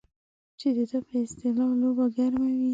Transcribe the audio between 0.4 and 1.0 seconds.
چې د ده